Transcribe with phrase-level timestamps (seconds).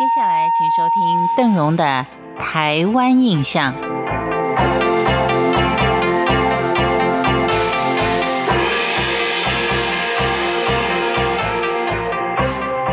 [0.00, 2.06] 接下来，请收听邓荣的
[2.38, 3.74] 《台湾印象》。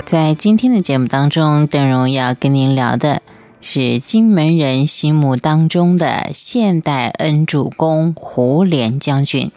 [0.06, 3.22] 在今天的节目当中，邓荣要跟您聊的
[3.62, 9.50] 是金门人心目当中的现代恩主公胡琏将军。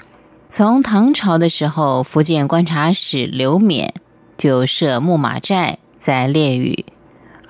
[0.48, 3.88] 从唐朝的时候，福建观察使刘勉
[4.38, 6.84] 就设木马寨在烈屿。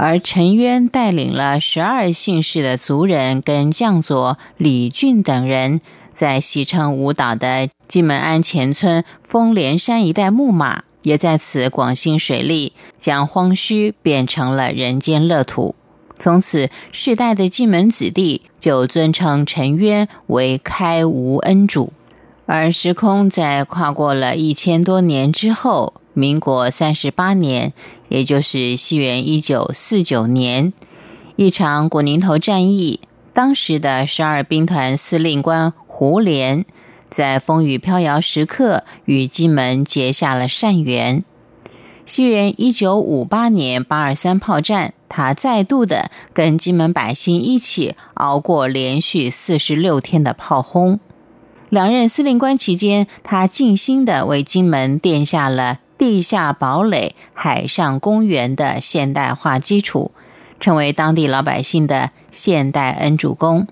[0.03, 15.75] 而陈渊带领了十二姓氏的族人跟将佐李俊等人，在西城舞蹈的金门安前村丰连山一带牧马，也在此广兴水利，将荒墟变成了人间乐土。
[16.19, 21.93] 从此，世代的金门子弟就尊称陈渊为开吴恩主。
[22.47, 26.00] 而时空在跨过了一千多年之后。
[26.13, 27.73] 民国三十八年，
[28.09, 30.73] 也就是西元一九四九年，
[31.37, 33.01] 一场古宁头战役，
[33.33, 36.65] 当时的十二兵团司令官胡琏，
[37.09, 41.25] 在风雨飘摇时刻与金门结下了善缘。
[42.05, 50.99] 西元一九五八年八二三炮战，他再度的跟金门百姓一起熬过连续四十六天的炮轰。
[51.69, 55.79] 两任司令官期间，他尽心的为金门奠下了。
[56.01, 60.13] 地下堡垒、海上公园的现代化基础，
[60.59, 63.67] 成为当地老百姓的现代恩主公。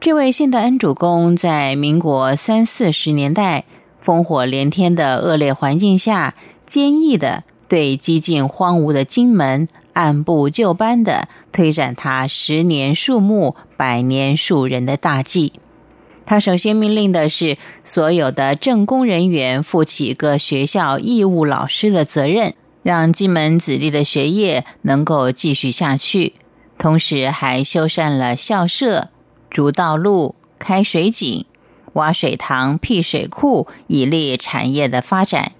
[0.00, 3.64] 这位现代恩主公在民国三四十年代
[4.02, 15.52] 烽火连天的恶劣环境下，坚毅的对几近荒芜的金门按部就班的推展他十年树木、百年树人的大计。
[16.30, 26.34] 他首先命令的是所有的政工人员负起各学校义务老师的责任，让金门子弟的学业能够继续下去。
[26.78, 29.08] 同时，还修缮了校舍、
[29.50, 31.44] 筑道路、开水井、
[31.94, 35.50] 挖水塘、辟水库，以利产业的发展。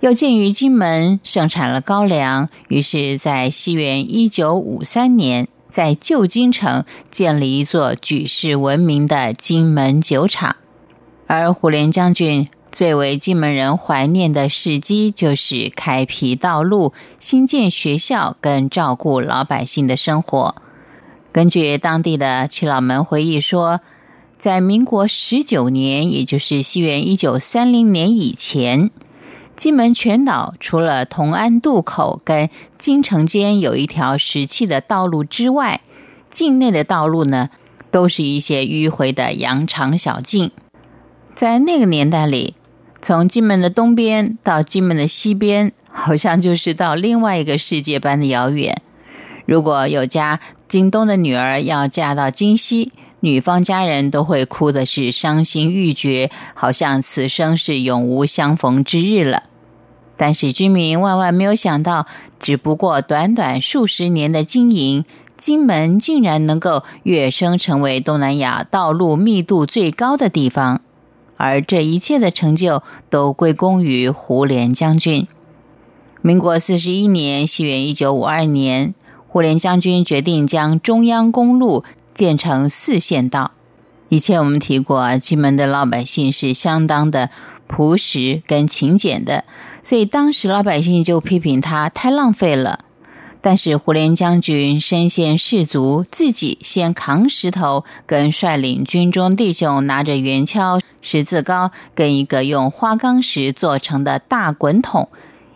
[0.00, 5.48] 又鉴于金门盛产了高粱，于是，在西元一九五三年。
[5.72, 10.56] 在旧金城建立一座举世闻名的金门酒厂，
[11.26, 20.56] 而胡琏将军最为金门人怀念的事迹，就是开辟道路、新建学校跟照顾老百姓的生活。
[21.32, 23.80] 根据当地的耆老们回忆说，
[24.36, 28.90] 在民国十九年，也就是西元一九三零年以前。
[29.62, 35.82] 金门全岛除了同安渡口跟金城间有一条石砌的道路之外，
[36.28, 37.48] 境内的道路呢，
[37.88, 40.50] 都是一些迂回的羊肠小径。
[41.32, 42.56] 在那个年代里，
[43.00, 48.82] 从金门的东边到金门的西边，好像就是到另外一个世界般的遥远。
[49.46, 52.90] 如果有家京东的女儿要嫁到金西，
[53.20, 59.44] 女方家人都会哭的是伤心欲绝，好像此生是永无相逢之日了。
[60.16, 62.06] 但是居民万万没有想到，
[62.38, 65.04] 只不过短短数十年的经营，
[65.36, 70.80] 金门竟然能够跃升成为东南亚道路密度最高的地方。
[71.36, 75.26] 而这一切的成就都归功于胡琏将军。
[76.20, 78.94] 民国四十一年，西元一九五二年，
[79.26, 81.84] 胡琏将军决定将中央公路。
[82.14, 83.52] 建成四线道。
[84.10, 87.30] 以前我们提过啊，金门的老百姓是相当的
[87.74, 89.44] 朴实跟勤俭的，
[89.82, 92.80] 所以当时老百姓就批评他太浪费了。
[93.40, 105.08] 但是胡琏将军身先士卒，自己先扛石头，跟率领军中弟兄拿着圆锹、十字镐，跟一个用花岗石做成的大滚筒，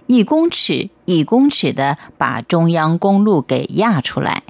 [0.07, 4.43] 一公尺一公尺的把中央公路给压出来。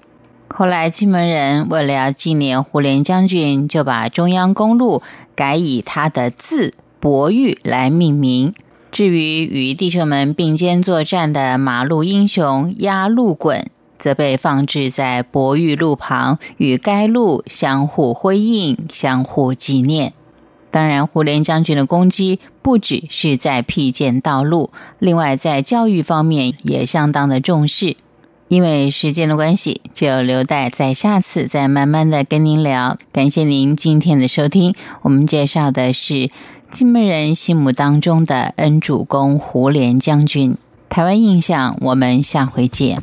[0.48, 5.02] 后来，金门人为了纪念胡琏将军，就把中央公路
[5.34, 8.52] 改以他的字“博玉”来命名。
[8.90, 13.68] 至于与弟兄们并肩作战的马路英雄压路滚，
[13.98, 20.14] 则被放置在博玉路旁，与该路相互辉映、相互纪念。
[20.70, 27.96] 当然，胡琏将军的功绩不只是在辟建道路，另外在教育方面也相当的重视。
[28.48, 32.96] 因为时间的关系，就留待在下次再慢慢的跟您聊。
[33.12, 36.30] 感谢您今天的收听，我们介绍的是
[36.70, 40.56] 金门人心目当中的恩主公胡连将军。
[40.88, 43.02] 台湾印象，我们下回见。